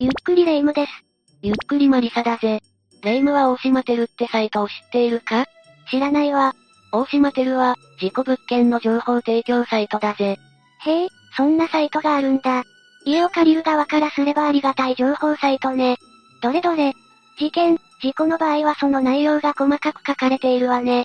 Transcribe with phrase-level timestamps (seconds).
[0.00, 0.92] ゆっくりレ夢ムです。
[1.42, 2.60] ゆっくりマリサだぜ。
[3.02, 5.46] レ夢ムは大島テルってサイトを知っているか？
[5.90, 6.54] 知らないわ。
[6.92, 10.38] 大島テルは、事故物件の情報提供サイトだぜ。
[10.86, 12.62] へえ、そんなサイトがあるんだ。
[13.06, 15.96] 家を借りる側からすればありがたい情報サイトね。
[16.42, 16.92] どれどれ。
[17.36, 21.00] 事件、事故の場合はその内容が細かく書かれているわね。
[21.00, 21.04] ん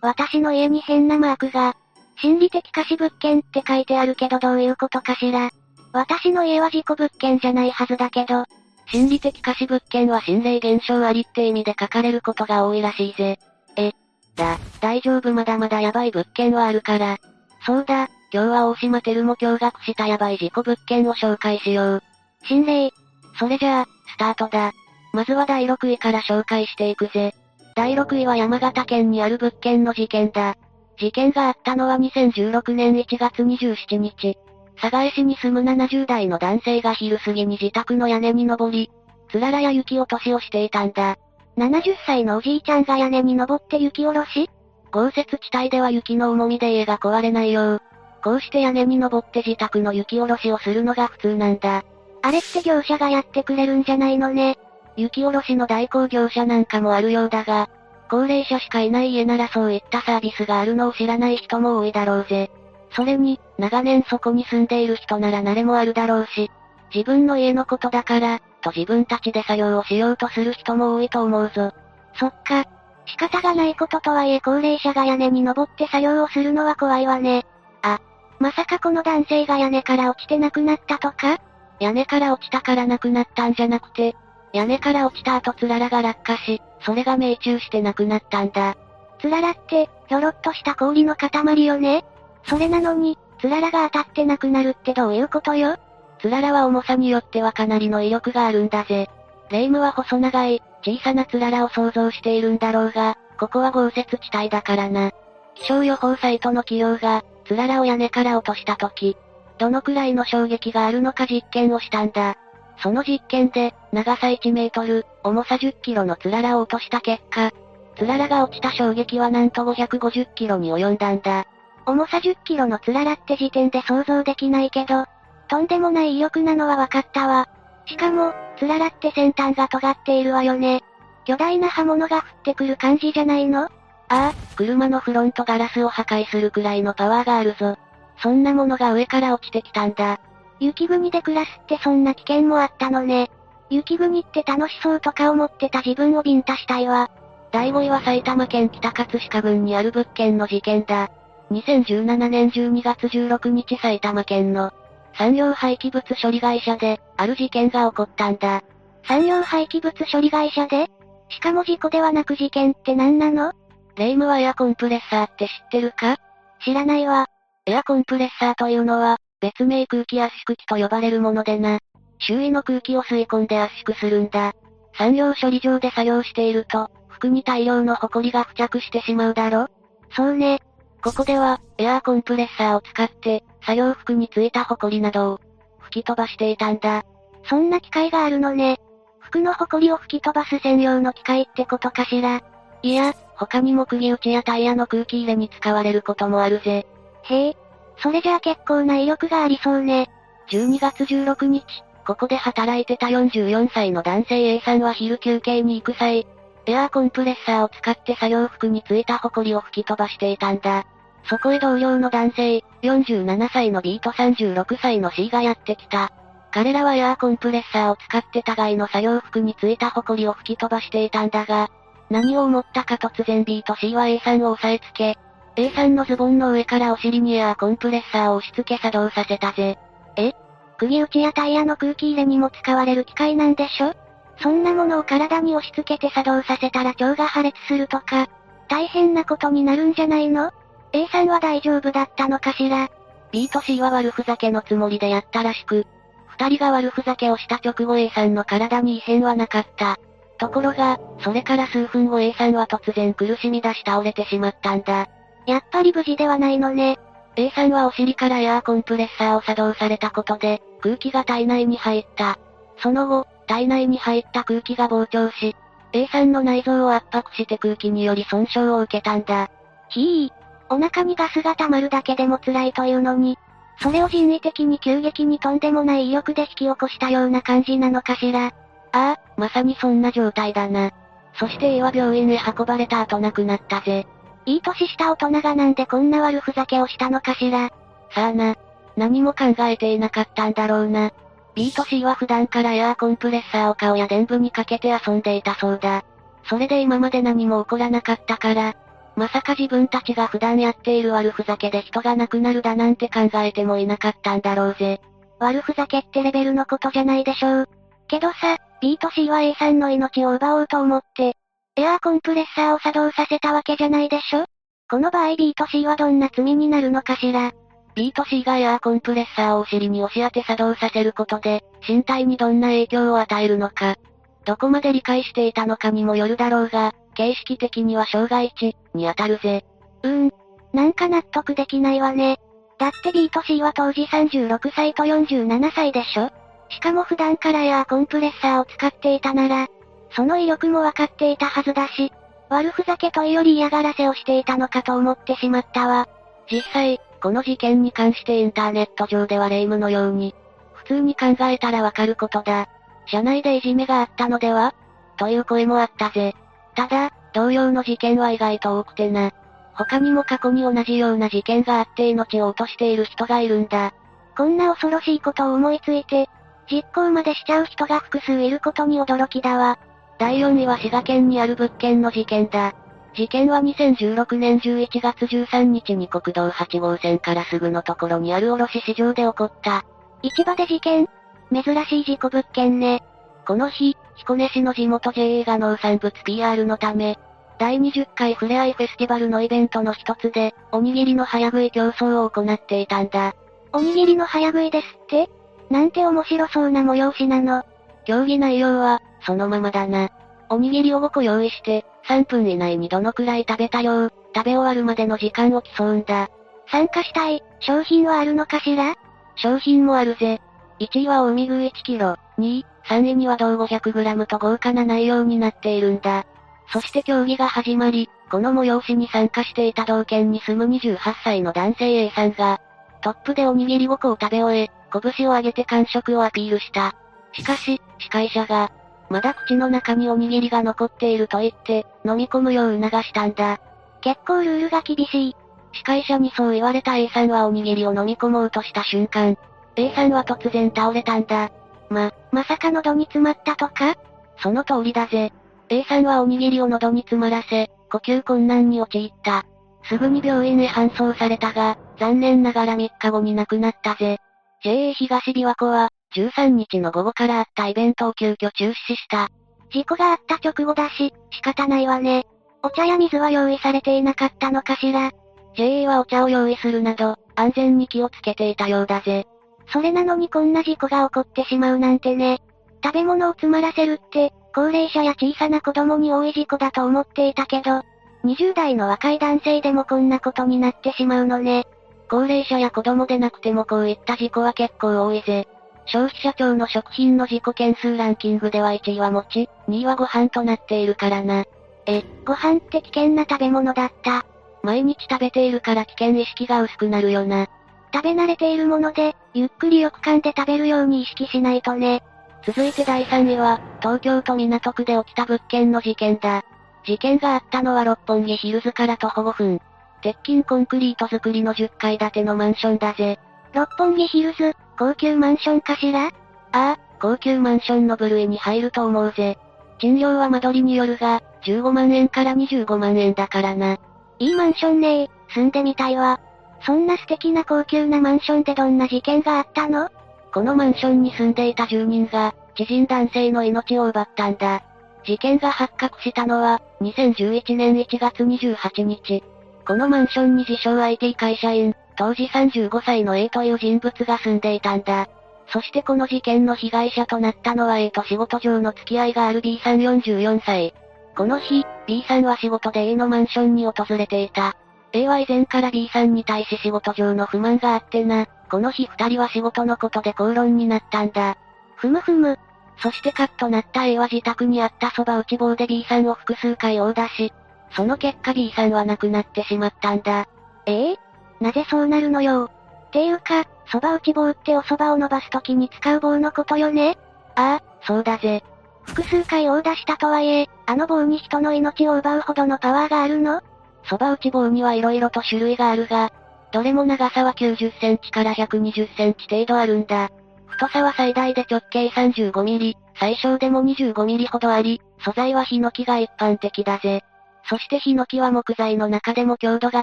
[0.00, 1.76] 私の家に変なマークが、
[2.20, 5.52] 心理的貸し物件って書いてあるけどどういうことかしら。
[5.92, 8.44] 私の家は事故物件じゃないはずだけど、
[8.90, 13.38] 心理的貸し物件は心霊現象ありって意味で書かれることが多いらしいぜ。
[13.76, 13.92] え、
[14.36, 17.18] だ、大丈夫まだまだヤバい物件はあるから。
[17.64, 22.02] そうだ、今日は大島テルも驚愕したヤバい事故物件を紹介しよう。
[22.44, 22.90] 心霊。
[23.38, 24.72] それじゃあ、スタートだ。
[25.12, 27.34] まずは第6位から紹介していくぜ。
[27.74, 30.56] 第6位は山形県にある物件の事件だ。
[30.98, 34.36] 事件があったのは2016年1月27日。
[34.76, 38.90] 佐賀江市に住む70代の男性が昼過ぎに自宅の屋根に登り、
[39.30, 41.16] つららや雪落としをしていたんだ。
[41.56, 44.48] 70歳のおじいちゃんが屋根に登って雪下ろし？
[44.90, 47.82] 豪雪地帯では雪の重みで家が壊れないよう、
[48.22, 51.84] こうして屋根に登って自宅の雪下ろしをするのが普通なんだ。
[52.22, 54.58] あれって業者がやってくれるんじゃないのね。
[54.96, 57.68] 雪下ろしの代行業者なんかもあるようだが、
[58.10, 62.50] 高齢者しかいない家ならそういったサービスがあるのを知らない人も多いだろうぜ。
[62.94, 66.50] それに、長年そこに住んでいる人なら慣れもあるだろうし、
[66.94, 71.72] 自分の家のことだから、と自分たちで作業をしようとする人も多いと思うぞ。
[72.14, 72.64] そっか。
[73.06, 77.44] 仕方がないこととはいえ高齢者が屋根に登って作業をするのは怖いわね。
[77.82, 78.00] あ、
[78.38, 81.38] まさかこの男性が屋根から落ちて亡くなったとか？
[81.80, 84.14] 屋根から落ちたから亡くなったんじゃなくて、
[84.52, 88.76] 屋根から落ちた後つららが落下し、それが命中して亡くなったんだ。
[89.20, 92.04] つららって、ひょろっとした氷の塊よね
[92.44, 95.76] それなのに、つららが当たって亡くなるってどういうことよ？
[96.20, 99.10] つららは重さによってはかなりの威力があるんだぜ。
[99.50, 105.10] レイムは細長い、小さなつららを想像しているんだろうが、ここは豪雪地帯だからな。
[105.54, 109.16] 気象予報サイトの企業が、つららを屋根から落とした時、
[109.58, 112.36] どのくらいの衝撃があるのか実験をしたんだ。
[112.78, 117.52] その実験で、長さ1メートル、重さ10キロのつららを落とした結果、
[117.96, 121.46] つららが落ちた衝撃はなんと550キロに及んだんだ。
[121.86, 125.06] 重さ10キロのつららって時点で想像できないけど、
[125.48, 127.48] とんでもない威力なのは分かったわ。
[127.86, 130.82] しかも、つららって先端が尖っているわよね。
[131.24, 133.64] 巨大な刃物が降ってくる感じじゃないの？
[133.64, 133.68] あ
[134.08, 137.76] あ、車のフロントガラスを破壊するくらいのパワーがあるぞ。
[138.22, 140.20] そんなものが上から落ちてきたんだ。
[140.60, 143.30] 雪国で暮らすってそんな危険もあったのね。
[143.70, 147.10] 雪国って楽しそうとか思ってた自分をビンタしたいわ。
[147.50, 151.10] 第5位は埼玉県北葛飾郡にある物件の事件だ。
[151.52, 154.72] 2017年12月16日埼玉県の
[155.16, 158.62] 産業廃棄物処理会社で、ある事件が起こったんだ。
[159.06, 160.88] 産業廃棄物処理会社で？
[161.28, 163.52] しかも事故ではなく事件って何なの？
[163.96, 166.16] レイムはエアコンプレッサーって知ってるか？
[166.64, 167.26] 知らないわ。
[167.66, 171.80] エアコンプレッサーというのは、別名空気圧縮機と呼ばれるものでな。
[172.18, 174.54] 周囲の空気を吸い込んで圧縮するんだ。
[174.96, 179.68] 産業処理場で作業していると、服に大量の埃が付着してしまうだろ？
[180.16, 180.60] そうね。
[181.02, 185.40] ここでは、エアーコンプレッサーを使って、作業服についた埃などを、
[185.80, 187.04] 吹き飛ばしていたんだ。
[187.44, 188.78] そんな機械があるのね。
[189.18, 192.40] 服の埃を吹き飛ばす専用の機械ってことかしら。
[192.82, 196.86] いや、他にも釘打ちやタイヤの空気入れに使われることもあるぜ。
[197.24, 197.56] へえ。
[197.98, 200.08] それじゃあ結構な威力がありそうね。
[200.50, 201.64] 12月16日、
[202.06, 206.26] ここで働いてた44歳の男性 A さんは昼休憩に行く際、
[206.66, 210.84] エアーコンプレッサーを使って作業服についた埃を吹き飛ばしていたんだ。
[211.24, 216.12] そこへ同僚の男性、47歳の B と36歳の C がやってきた。
[216.52, 221.70] 彼らはエアーコンプレッサーを使って互いの作業服についた埃を吹き飛ばしていたんだが、
[222.10, 225.16] 何を思ったか突然 B と C は A さんを押さえつけ、
[225.56, 229.78] A さんのズボンの上からお尻にエアーコンプレッサーを押し付け作動させたぜ。
[230.16, 230.32] え？
[230.78, 233.94] 釘打ちやタイヤの空気入れにも使われる機械なんでしょ？
[234.42, 238.28] そんなものを体に押し付けて作動させたら腸が破裂するとか、
[238.68, 240.50] 大変なことになるんじゃないの
[240.92, 242.90] ?A さんは大丈夫だったのかしら
[243.30, 245.86] ?B と C は悪ふざけのつもりでやったらしく、
[246.26, 249.98] 二人が悪ふざけをした直後 A さんの体に異変はなかった。
[250.38, 255.08] ところが、それから数分後 A さんは突然苦しみ出し倒れてしまったんだ。
[255.46, 256.98] やっぱり無事ではないのね。
[257.36, 262.38] A さんはお尻からエアーコンプレッサーを作動されたことで、空気が体内に入った。
[262.78, 265.56] その後、体内に入った空気が膨張し、
[265.92, 269.50] A さんの内臓を圧迫して空気により損傷を受けたんだ。
[269.90, 273.38] ひぃ、お腹にガスが溜まるだけでも辛いというのに、
[273.80, 278.46] それを人為的に急激にとんでもない威力で引き起こしたような感じなのかしら。
[278.46, 278.50] あ
[278.92, 280.92] あ、まさにそんな状態だな。
[281.34, 284.06] そして A は病院へ運ばれた後亡くなったぜ。
[284.44, 287.70] いい年した大人がなんでこんな悪ふざけをしたのかしら。
[288.14, 288.56] さあな。
[288.96, 291.12] 何も考えていなかったんだろうな。
[291.54, 296.04] B と C は普段からエアーコンプレッサーを顔や電部にかけて遊んでいたそうだ。
[296.48, 298.74] それで今まで何も起こらなかったから、
[299.14, 305.00] まさか自分たちが普段やっている悪ふざけで人が亡くなるだなんて考えてもいなかったんだろうぜ。
[305.38, 307.68] 悪ふざけってレベルのことじゃないでしょう。
[308.08, 311.36] けどさ、B と C は A さんの命を奪おうと思って、
[311.76, 314.46] エアーコンプレッサーを作動させたわけじゃないでしょ？
[314.90, 317.52] この場合 B と C はどんな罪になるのかしら？
[317.94, 323.96] B と C がエアーコンプレッサーをお尻に押し当て作動させることで、身体にどんな影響を与えるのか、
[324.44, 329.64] どこまで理解していたのかにもよるだろうが、形式的には障害値、に当たるぜ。
[330.02, 330.32] うーん。
[330.72, 332.40] なんか納得できないわね。
[332.78, 336.30] だって B と C は当時36歳と47歳でしょ？
[336.70, 339.68] しかも普段からエアーコンプレッサーを使っていたなら、
[340.16, 342.10] その威力もわかっていたはずだし、
[342.48, 346.08] 悪ふざけというより嫌がらせをしていたのかと思ってしまったわ。
[346.50, 350.34] 実際、この事件に関してインターネット上では霊夢のように、
[350.74, 352.68] 普通に考えたらわかることだ。
[353.06, 354.74] 社内でいじめがあったのでは？
[355.16, 356.34] という声もあったぜ。
[356.74, 359.30] ただ、同様の事件は意外と多くてな。
[359.74, 363.94] 他にも過去に同じような事件があって命を落としている人がいるんだ。
[364.36, 366.28] こんな恐ろしいことを思いついて、
[366.68, 369.78] 実行までしちゃう人が複数いることに驚きだわ。
[370.18, 372.74] 第4位は滋賀県にある物件の事件だ。
[373.14, 379.84] 事件は2016年11月13日に国道8号線からすぐのところにある卸市場で起こった。
[380.22, 381.08] 市場で事件
[381.52, 383.02] 珍しい事故物件ね。
[383.46, 387.18] この日、彦根市の地元 JA が農産物 PR のため、
[387.58, 393.34] 第20回ふれあいフェスティバルのイベントの一つで、おにぎりの早食い競争を行っていたんだ。
[393.74, 395.28] おにぎりの早食いですって？
[395.68, 397.64] なんて面白そうな催しなの。
[398.04, 400.10] 競技内容は、そのままだな。
[400.48, 406.28] おにぎりを5個用意して、3分以内にどのくらい食べた量、食べ終わるまでの時間を競うんだ。
[406.70, 408.94] 参加したい、商品はあるのかしら？
[409.36, 410.40] 商品もあるぜ。
[410.80, 416.24] 1位は大見具1キロ、2位、3位には銅 500g と豪華な内容になっているんだ。
[416.72, 422.60] そして競技が始まり、この催しに参加していた同県に住む28歳の男性 A さんが、
[423.02, 426.94] トップでおにぎり5個を食べ終え、拳を上げて完食をアピールした。
[427.32, 428.70] しかし、司会者が、
[429.12, 433.60] まだ口の中におにぎりが残っていると言って、飲み込むよう促したんだ。
[434.00, 435.36] 結構ルールが厳しい。
[435.74, 439.36] 司会者にそう言われた A さんはおにぎりを飲み込もうとした瞬間、
[439.76, 441.50] A さんは突然倒れたんだ。
[441.90, 443.96] ま、まさか喉に詰まったとか？
[444.38, 445.30] その通りだぜ。
[445.68, 449.44] A さんはおにぎりを喉に詰まらせ、呼吸困難に陥った。
[449.84, 454.18] すぐに病院へ搬送されたが、残念ながら3日後に亡くなったぜ。
[454.64, 459.30] JA 東琵琶湖は、13日の午後からあったイベントを急遽中止した。
[459.72, 462.26] 事故があった直後だし、仕方ないわね。
[462.62, 465.10] お茶や水は用意されていなかったのかしら。
[465.56, 469.26] JA はお茶を用意するなど、安全に気をつけていたようだぜ。
[469.72, 472.40] それなのにこんな事故が起こってしまうなんてね。
[472.84, 477.82] 食べ物を詰まらせるって、高齢者や小さな子供に多い事故だと思っていたけど、
[478.24, 481.66] 20代の若い男性でもこんなことになってしまうのね。
[482.08, 485.48] 高齢者や子供でなくてもこういった事故は結構多いぜ。
[485.86, 491.44] 消費者庁の食品の事故件数ランキングでは1位は餅、2位はご飯となっているからな。
[491.86, 494.24] え、ご飯って危険な食べ物だった。
[494.62, 497.48] 毎日食べているから危険意識が薄くなるよな。
[497.92, 502.02] 食べ慣れているもので、ゆっくりよく噛んで食べるように意識しないとね。
[502.46, 506.44] 続いて第3位は、東京都港区で起きた物件の事件だ。
[506.84, 509.60] 事件があったのは六本木ヒルズから徒歩5分。
[510.02, 513.18] 鉄筋コンクリート造りの10階建てのマンションだぜ。
[513.52, 516.06] 六本木ヒルズ、高級マンションかしら？
[516.06, 516.10] あ
[516.52, 519.38] あ、高級マンションの部類に入ると思うぜ。
[519.78, 523.78] 賃料は間取りによるが、15万円から25万円だからな。
[524.18, 526.20] いいマンションね住んでみたいわ。
[526.64, 529.90] そんな素敵な高級なマンションでどんな事件があったの？
[530.32, 534.62] このマンションに住んでいた住人が、知人男性の命を奪ったんだ。
[535.04, 539.24] 事件が発覚したのは、2011年1月28日。
[539.66, 545.08] このマンションに自称 IT 会社員、当時35歳の A という人物が住んでいたんだ。
[545.48, 550.74] そしてこの事件の被害者となったのは A と仕事上の付き合いがある B さん44歳。
[551.14, 554.56] この日、B さんは仕事で A のマンションに訪れていた。
[554.92, 561.36] A は以前から B さんに対し仕事上の不満があってな、この日二人は仕事のことで口論になったんだ。
[561.76, 562.38] ふむふむ。
[562.78, 567.32] そしてカッとなった A は自宅にあったそば打ち棒で B さんを複数回殴打し、
[567.70, 570.28] その結果 B さんは亡くなってしまったんだ。
[570.66, 570.96] ええ
[571.42, 572.50] なぜそうなるのよ。
[572.88, 576.96] っていうか、蕎麦打ち棒ってお蕎麦を伸ばす時に使う棒のことよね
[577.34, 578.42] ああ、そうだぜ。
[578.84, 583.40] 複数回殴打したとはいえ、あの棒に人の命を奪うほどのパワーがあるの？
[583.84, 586.12] 蕎麦打ち棒には色々と種類があるが、
[586.52, 590.10] どれも長さは90センチから120センチ程度あるんだ。
[590.46, 597.02] 太さは最大で直径35ミリ、最小でも25ミリほどあり、素材はヒノキが一般的だぜ。
[597.48, 599.82] そしてヒノキは木材の中でも強度が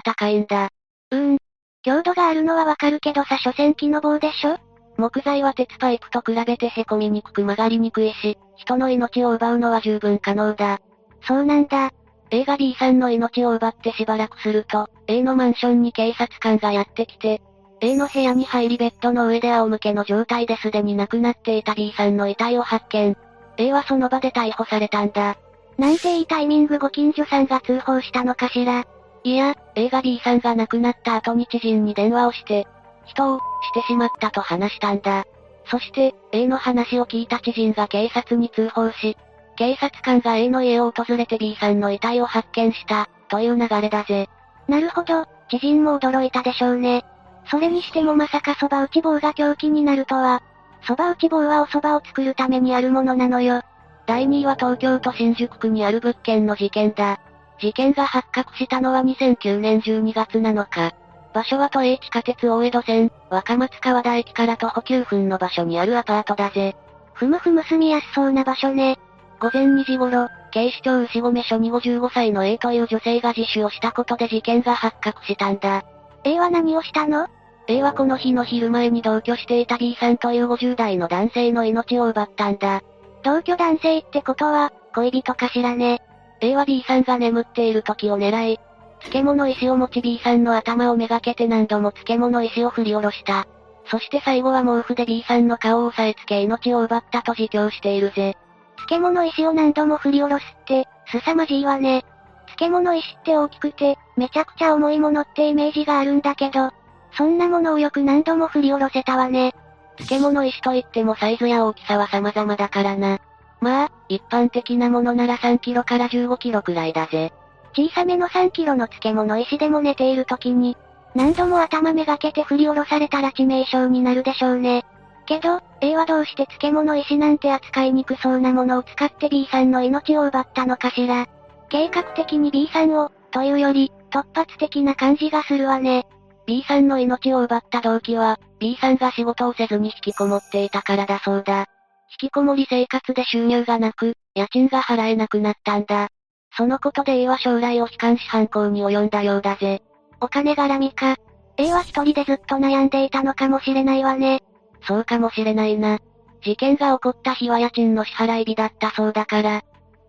[0.00, 0.70] 高いんだ。
[1.10, 1.39] うーん。
[1.82, 4.58] 強度があるのはわかるけどさ、所詮木の棒でしょ？
[4.98, 10.80] 木材は鉄パイプと比べて凹みにくく曲がりにくいし、人の命を奪うのは十分可能だ。
[11.26, 11.90] そうなんだ。
[12.30, 17.40] A が B さんの命を奪ってしばらくすると、A のマンションに警察官がやってきて、
[17.80, 23.16] A の部屋に入りベッドの上で仰向けの状態ですでに亡くなっていた B さんの遺体を発見。
[23.56, 25.38] A はその場で逮捕されたんだ。
[25.78, 28.84] なんていいタイミングご近所さんが通報したのかしら？
[29.22, 32.66] いや、A が B さんが亡くなった後に知人に電話をして、
[33.04, 35.24] 人を、してしまったと話したんだ。
[35.66, 39.16] そして、A の話を聞いた知人が警察に通報し、
[39.56, 44.28] 警察官が A の家を訪れて B さんの遺体を発見した、という流れだぜ。
[44.68, 47.04] なるほど、知人も驚いたでしょうね。
[47.50, 50.42] それにしてもまさか蕎麦打ち棒が凶器になるとは。
[50.82, 53.62] 蕎麦打ち棒はお蕎麦を作るためにあるものなのよ。
[54.06, 57.20] 第2位は東京都新宿区にある物件の事件だ。
[57.60, 60.94] 事件が発覚したのは2009年12月7日。
[61.32, 66.74] 場所は都営地下鉄大江戸線、若松川田駅から徒歩9分の場所にあるアパートだぜ。
[67.12, 68.98] ふむふむ住みやすそうな場所ね。
[69.40, 75.84] 午前2時頃、警視庁牛込署に55歳の A という女性が自首をしたことで事件が発覚したんだ。
[76.24, 77.28] A は何をしたの
[77.68, 82.82] ?A はこの日の昼前に同居していた B さんという50代の男性の命を奪ったんだ。
[83.22, 86.02] 同居男性ってことは、恋人かしらね。
[86.40, 88.58] A は B さんが眠っている時を狙い、
[89.00, 93.46] 漬物石を持ち B さんの頭をめがけて何度も漬物石を振り下ろした。
[93.86, 98.36] そして最後は毛布で B さんの顔を押さえつけ命を奪ったと自供しているぜ。
[98.76, 102.04] 漬物石を何度も振り下ろすって、凄まじいわね。
[102.46, 106.70] 漬物石って大きくて、めちゃくちゃ重いものってイメージがあるんだけど、
[107.16, 109.54] そんなものをよく何度も振り下ろせたわね。
[109.96, 113.18] 漬物石といってもサイズや大きさは様々だからな。
[113.60, 117.32] まあ、一般的なものなら3キロから15キロくらいだぜ。
[117.76, 120.76] 小さめの3キロの漬物石でも寝ている時に、
[121.14, 124.84] 何度も頭めがけて振り下ろされたら致命傷になるでしょうね。
[125.26, 131.26] けど、A はどうして漬物石なんて扱いにくそうなものを使って B さんの命を奪ったのかしら。
[131.68, 136.06] 計画的に B さんを、というより、突発的な感じがするわね。
[136.46, 141.66] B さんの命を奪った動機は、B さんが仕事をせずに引きこもっていたからだそうだ。
[142.10, 146.08] 引きこもり生活で収入がなく、家賃が払えなくなったんだ。
[146.56, 149.82] そのことで A は将来を悲観し犯行に及んだようだぜ。
[150.20, 151.16] お金絡みか。
[151.56, 154.42] A は一人でずっと悩んでいたのかもしれないわね。
[154.82, 155.98] そうかもしれないな。
[156.42, 159.62] 事件が起こった日は家賃の支払い日だったそうだから、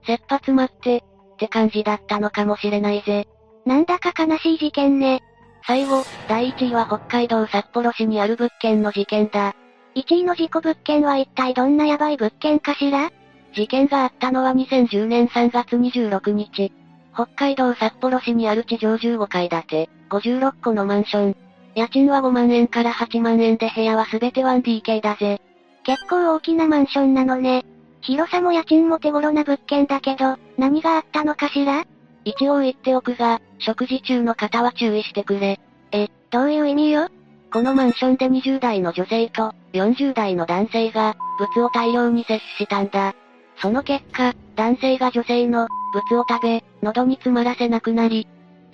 [0.05, 1.03] 切羽詰まって、
[1.33, 3.27] って感じだったのかもしれないぜ。
[3.65, 5.21] なんだか悲しい事件ね。
[5.67, 9.55] 最後、第1位は北海道札幌市にある物件の事件だ。
[9.95, 13.11] 1位の事故物件は一体どんなヤバい物件かしら？
[13.53, 16.71] 事件があったのは2010年3月26日。
[17.13, 21.35] 北海道札幌市にある地上15階建て、56個のマンション。
[21.75, 25.41] 家賃は5万円から8万円で部屋はすべて 1DK だぜ。
[25.83, 27.65] 結構大きなマンションなのね。
[28.01, 31.83] 広さも家賃も手頃な物件だけど、何があったのかしら？
[32.23, 35.59] 一応言っておくが、食事中の方は注意してくれ。
[35.91, 37.09] え、どういう意味よ？
[37.51, 43.13] このマンションで20代の女性と40代の男性が物を大量に摂取したんだ。
[43.57, 48.25] その結果、男性が女性の物を食べ、喉に詰まらせなくなり、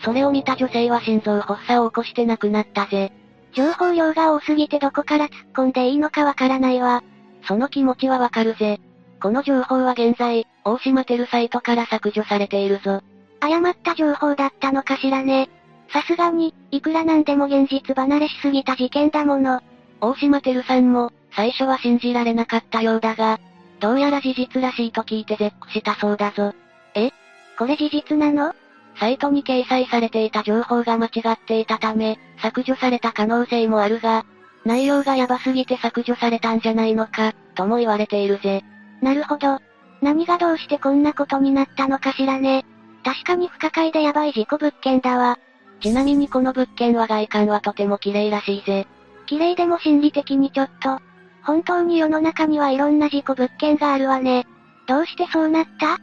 [0.04, 3.12] それを見た女性は心臓発作を起こして亡くなったぜ。
[3.54, 7.04] 情報量が多すぎてどこから突っ込んでいいのかわからないわ。
[7.48, 8.80] その気持ちはわかるぜ。
[9.20, 13.02] この情報は現在、大島テルサイトから削除されているぞ。
[13.40, 15.50] 誤った情報だったのかしらね。
[15.90, 19.62] さすがに、いくらなんでも現実離れしすぎた事件だもの。
[20.02, 23.40] 大島テルさんも、最初は信じられなかったようだが、
[23.80, 26.54] どうやら事実らしいと聞いて絶句したそうだぞ。
[26.96, 27.12] え？
[27.58, 28.54] これ事実なの？
[29.00, 34.26] サイトに掲載されていた情報が間違っていたため、削除された可能性もあるが、
[34.66, 38.64] 内容がヤバすぎて削除されたんじゃないのか、とも言われているぜ。
[39.02, 39.60] なるほど。
[40.02, 42.66] 何がどうしてこんなことになったのかしらね。
[43.04, 45.38] 確かに不可解でヤバい事故物件だわ。
[45.80, 48.88] ちなみにこの物件は外観はとても綺麗らしいぜ。
[49.26, 51.00] 綺麗でも心理的にちょっと。
[51.44, 54.46] 本当に世の中にはいろんな事故物件があるわね。
[54.88, 55.96] どうしてそうなった？
[55.96, 55.98] っ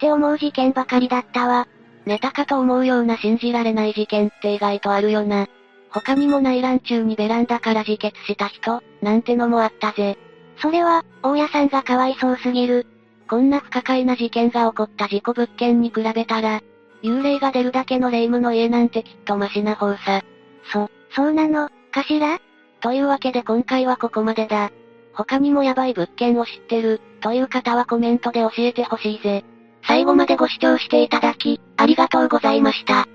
[0.00, 1.66] て思う事件ばかりだったわ。
[2.06, 5.46] ネタかと思うような信じられない事件って意外とあるよな。
[5.90, 10.18] 他にも内覧中にベランダから自決した人、なんてのもあったぜ。
[10.58, 12.86] それは、大家さんがかわいそうすぎる。
[13.28, 16.60] こんな不可解な事件が起こった事故物件に比べたら、
[17.02, 20.22] 幽霊が出るだけの霊夢の家なんてきっとマシな方さ。
[20.72, 22.40] そ、そうなの、かしら？
[22.80, 24.70] というわけで今回はここまでだ。
[25.14, 29.44] 他にもヤバい物件を知ってる、という方はコメントで教えてほしいぜ。
[29.86, 33.08] 最後までご視聴していただき、ありがとうございました。